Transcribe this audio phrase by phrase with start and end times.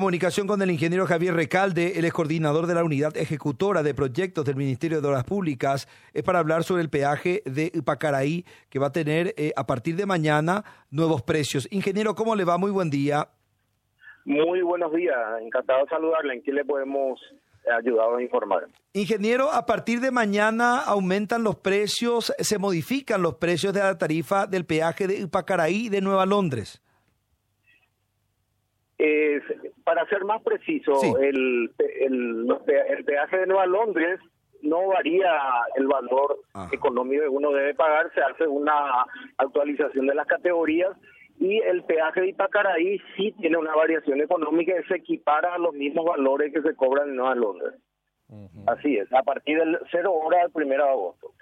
[0.00, 4.46] Comunicación con el ingeniero Javier Recalde, él es coordinador de la unidad ejecutora de proyectos
[4.46, 8.86] del Ministerio de Obras Públicas, es para hablar sobre el peaje de Ipacaraí, que va
[8.86, 11.68] a tener eh, a partir de mañana nuevos precios.
[11.70, 12.56] Ingeniero, ¿cómo le va?
[12.56, 13.28] Muy buen día.
[14.24, 16.32] Muy buenos días, encantado de saludarle.
[16.32, 17.20] ¿En qué le podemos
[17.70, 18.68] ayudar a informar?
[18.94, 24.46] Ingeniero, a partir de mañana aumentan los precios, se modifican los precios de la tarifa
[24.46, 26.80] del peaje de Ipacaraí de Nueva Londres.
[29.02, 29.40] Eh,
[29.82, 34.20] para ser más preciso, el, el, peaje de Nueva Londres
[34.60, 35.32] no varía
[35.76, 36.38] el valor
[36.70, 39.06] económico que uno debe pagar, se hace una
[39.38, 40.94] actualización de las categorías
[41.38, 45.72] y el peaje de Ipacaraí sí tiene una variación económica y se equipara a los
[45.72, 47.74] mismos valores que se cobran en Nueva Londres.
[48.66, 51.32] Así es, a partir del 0 hora del 1 de agosto.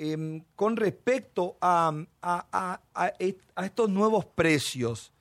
[0.00, 3.12] Em, con respecto a, a, a,
[3.64, 5.12] estos nuevos precios,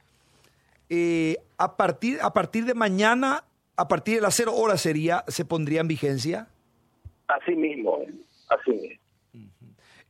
[0.88, 3.44] eh, a, partir, a partir de mañana,
[3.76, 6.48] a partir de las cero horas sería, se pondría en vigencia?
[7.28, 7.98] Así mismo,
[8.50, 9.02] así mismo.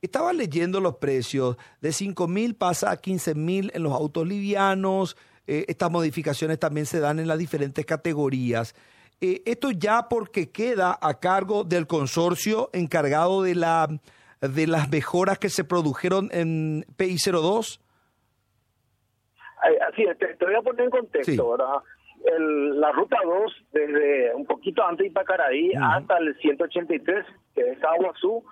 [0.01, 5.15] Estaba leyendo los precios, de 5 mil pasa a 15 mil en los autos livianos,
[5.47, 8.75] eh, estas modificaciones también se dan en las diferentes categorías.
[9.21, 13.87] Eh, esto ya porque queda a cargo del consorcio encargado de, la,
[14.41, 17.79] de las mejoras que se produjeron en PI02.
[19.89, 21.81] Así es, te, voy a poner en contexto, ¿verdad?
[22.25, 28.43] la ruta 2, desde un poquito antes de Ipacaraí hasta el 183, que es Aguazú,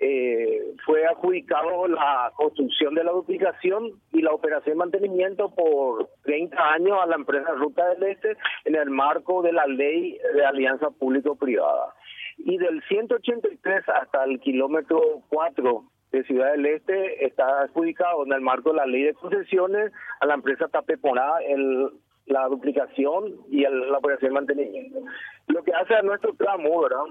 [0.00, 6.56] eh, fue adjudicado la construcción de la duplicación y la operación y mantenimiento por 30
[6.56, 10.90] años a la empresa Ruta del Este en el marco de la ley de alianza
[10.90, 11.94] público-privada.
[12.38, 18.40] Y del 183 hasta el kilómetro 4 de Ciudad del Este está adjudicado en el
[18.40, 21.90] marco de la ley de concesiones a la empresa Tapeponá el,
[22.26, 25.00] la duplicación y la operación de mantenimiento.
[25.48, 27.04] Lo que hace a nuestro tramo, ¿verdad?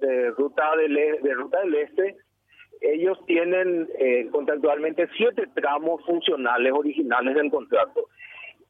[0.00, 2.16] De ruta del, e, de ruta del Este,
[2.80, 8.08] ellos tienen eh, contractualmente siete tramos funcionales originales del contrato.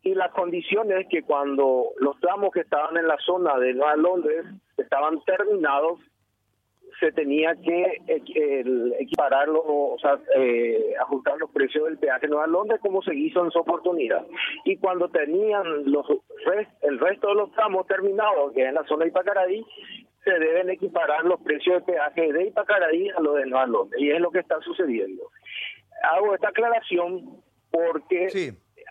[0.02, 4.44] Y las condiciones que cuando los tramos que estaban en la zona de Nueva Londres
[4.76, 6.00] estaban terminados,
[6.98, 8.00] se tenía que
[9.00, 13.50] equipararlo, o sea, eh, ajustar los precios del peaje Nueva Londres como se hizo en
[13.50, 14.24] su oportunidad.
[14.64, 16.06] Y cuando tenían los
[16.82, 19.64] el resto de los tramos terminados, que es en la zona de Ipacaraí,
[20.24, 24.00] se deben equiparar los precios de peaje de Ipacaraí a los de Nueva Londres.
[24.00, 25.22] Y es lo que está sucediendo.
[26.02, 28.28] Hago esta aclaración porque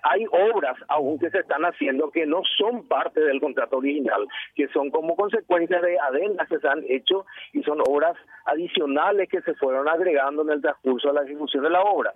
[0.04, 4.68] hay obras aún que se están haciendo que no son parte del contrato original, que
[4.70, 9.54] son como consecuencia de adendas que se han hecho y son obras adicionales que se
[9.56, 12.14] fueron agregando en el transcurso de la ejecución de la obra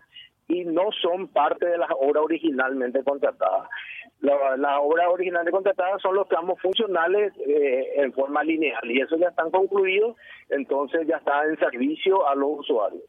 [0.48, 3.68] y no son parte de las obras originalmente contratadas.
[4.22, 9.18] Las la obras originalmente contratadas son los tramos funcionales eh, en forma lineal y eso
[9.18, 10.16] ya están concluidos,
[10.50, 13.04] entonces ya está en servicio a los usuarios.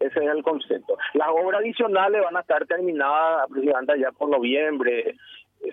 [0.00, 0.96] Ese es el concepto.
[1.14, 5.16] Las obras adicionales van a estar terminadas aproximadamente ya por noviembre,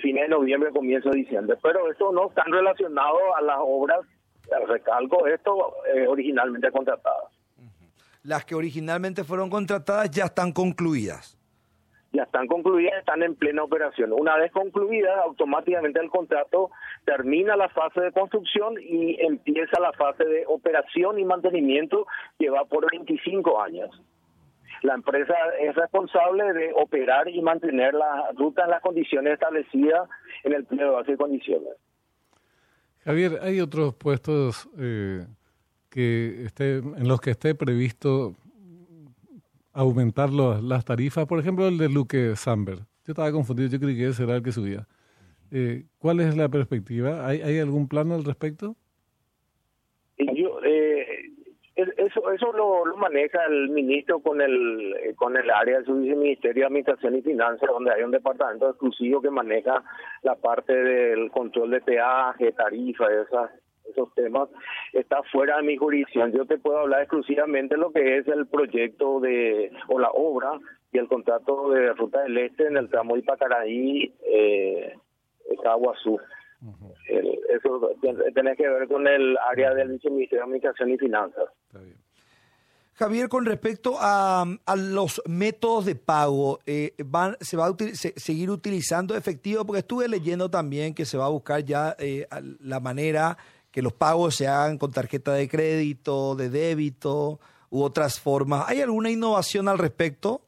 [0.01, 1.57] fines de noviembre, comienzo de diciembre.
[1.61, 3.99] Pero eso no están relacionados a las obras,
[4.67, 7.31] recalco esto, eh, originalmente contratadas.
[8.23, 11.37] Las que originalmente fueron contratadas ya están concluidas.
[12.11, 14.13] Ya están concluidas, están en plena operación.
[14.13, 16.71] Una vez concluida, automáticamente el contrato
[17.05, 22.07] termina la fase de construcción y empieza la fase de operación y mantenimiento
[22.39, 23.91] que va por 25 años
[24.85, 30.07] la empresa es responsable de operar y mantener la ruta en las condiciones establecidas
[30.43, 31.69] en el pleno de base de condiciones.
[33.03, 35.25] Javier, ¿hay otros puestos eh,
[35.89, 38.35] que esté, en los que esté previsto
[39.73, 41.25] aumentar las tarifas?
[41.25, 42.79] Por ejemplo, el de Luque Samber.
[43.05, 44.87] Yo estaba confundido, yo creí que ese era el que subía.
[45.51, 47.27] Eh, ¿Cuál es la perspectiva?
[47.27, 48.75] ¿Hay, ¿Hay algún plan al respecto?
[50.17, 51.05] Yo, eh,
[51.75, 56.67] eso eso lo, maneja el ministro con el con el área de su viceministerio de
[56.67, 59.83] Administración y Finanzas, donde hay un departamento exclusivo que maneja
[60.23, 63.51] la parte del control de peaje, tarifa, esas
[63.89, 64.49] esos temas
[64.93, 66.31] está fuera de mi jurisdicción.
[66.31, 70.59] Yo te puedo hablar exclusivamente de lo que es el proyecto de o la obra
[70.91, 74.93] y el contrato de Ruta del Este en el tramo Ipacaraí, eh,
[75.61, 76.19] Caguazú.
[77.55, 77.89] Eso
[78.33, 81.49] tiene que ver con el área del Viceministerio de Administración y Finanzas.
[82.95, 84.45] Javier, con respecto a,
[84.77, 87.75] los métodos de pago, eh, van, ¿se va a
[88.15, 89.65] seguir utilizando efectivo?
[89.65, 92.25] Porque estuve leyendo también que se va a buscar ya eh,
[92.61, 93.37] la manera
[93.69, 98.63] que los pagos se hagan con tarjeta de crédito, de débito u otras formas.
[98.69, 100.44] ¿Hay alguna innovación al respecto?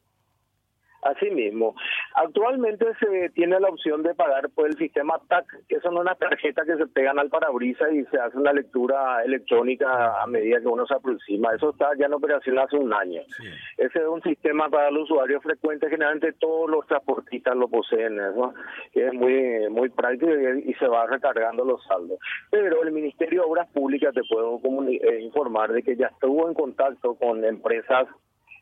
[1.07, 1.73] Así mismo.
[2.15, 6.65] Actualmente se tiene la opción de pagar por el sistema TAC, que son unas tarjetas
[6.65, 10.85] que se pegan al parabrisas y se hace una lectura electrónica a medida que uno
[10.85, 11.53] se aproxima.
[11.53, 13.21] Eso está ya en operación hace un año.
[13.77, 18.53] Ese es un sistema para los usuarios frecuentes, generalmente todos los transportistas lo poseen, eso
[18.93, 22.19] es muy muy práctico y, se va recargando los saldos.
[22.51, 26.53] Pero el Ministerio de Obras Públicas te puedo eh, informar de que ya estuvo en
[26.53, 28.07] contacto con empresas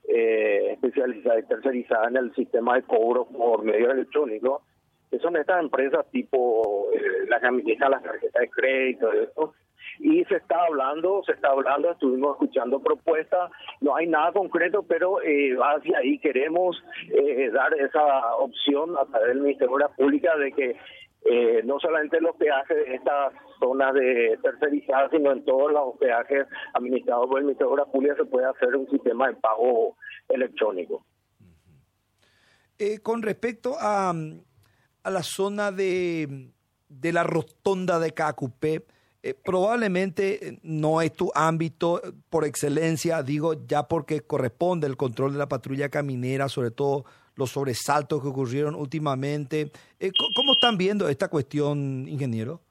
[0.08, 4.62] eh, especializada y tercerizada en el sistema de cobro por medio electrónico,
[5.10, 9.54] que son estas empresas tipo eh, las administran las tarjetas de crédito y eso.
[10.00, 15.22] Y se está hablando, se está hablando, estuvimos escuchando propuestas, no hay nada concreto, pero
[15.22, 20.36] eh, hacia ahí queremos eh, dar esa opción a través del Ministerio de la Pública
[20.38, 20.76] de que
[21.28, 26.46] eh, no solamente los peajes de estas zonas de tercerizadas, sino en todos los peajes
[26.74, 29.98] administrados por el Ministerio de Obras Públicas se puede hacer un sistema de pago
[30.30, 31.04] electrónico.
[32.78, 36.52] Eh, con respecto a, a, la zona de,
[36.90, 38.86] de la rotonda de Cacupé,
[39.24, 45.40] eh, probablemente no es tu ámbito por excelencia, digo ya porque corresponde el control de
[45.40, 47.06] la patrulla caminera, sobre todo
[47.36, 49.72] los sobresaltos que ocurrieron últimamente.
[50.00, 52.62] Eh, ¿Cómo están viendo esta cuestión, ingeniero?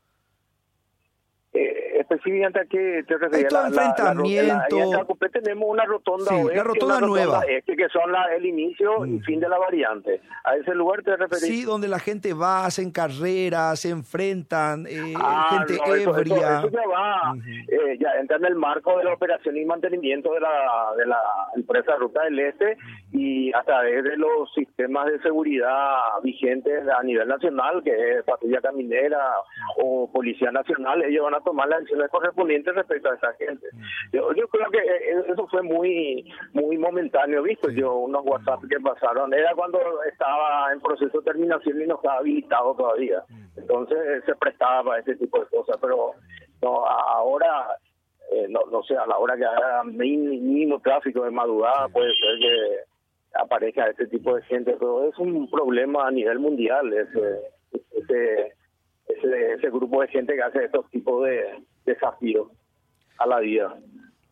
[2.24, 3.52] Específicamente a qué te refieres.
[3.52, 5.18] Estos enfrentamientos.
[5.32, 7.42] tenemos una rotonda la rotonda nueva.
[7.48, 9.22] Este, que son el inicio y mm.
[9.22, 10.20] fin de la variante.
[10.44, 11.44] A ese lugar te referís.
[11.44, 16.58] Sí, donde la gente va, hacen carreras, se enfrentan, eh, ah, gente ebria.
[16.58, 17.34] Eso, ya va,
[17.68, 21.20] eh, ya entra en el marco de la operación y mantenimiento de la, de la
[21.56, 22.76] empresa Ruta del Este
[23.12, 28.60] y a través de los sistemas de seguridad vigentes a nivel nacional, que es Patrulla
[28.60, 29.20] Caminera
[29.78, 33.66] o Policía Nacional, ellos van a tomar las decisiones correspondientes respecto a esa gente.
[34.12, 38.78] Yo, yo creo que eh, eso fue muy muy momentáneo, visto yo unos WhatsApp que
[38.80, 43.22] pasaron, era cuando estaba en proceso de terminación y no estaba habilitado todavía.
[43.56, 46.12] Entonces eh, se prestaba para ese tipo de cosas, pero
[46.62, 47.66] no ahora
[48.32, 52.38] eh, no, no sé, a la hora que haya mínimo tráfico de madrugada puede ser
[52.38, 52.78] que
[53.34, 57.40] aparezca este tipo de gente, pero es un problema a nivel mundial ese,
[57.92, 58.52] ese,
[59.54, 62.48] ese, grupo de gente que hace estos tipos de desafíos
[63.18, 63.76] a la vida.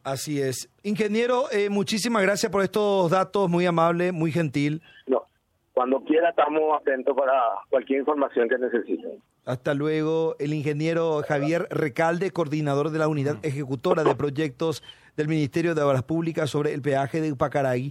[0.04, 0.68] Así es.
[0.82, 4.82] Ingeniero, eh, muchísimas gracias por estos datos, muy amable, muy gentil.
[5.06, 5.24] No,
[5.72, 7.32] cuando quiera estamos atentos para
[7.70, 9.22] cualquier información que necesiten.
[9.44, 14.84] Hasta luego, el ingeniero Javier Recalde, coordinador de la unidad ejecutora de proyectos
[15.16, 17.90] del Ministerio de Obras Públicas sobre el peaje de Pacaraí.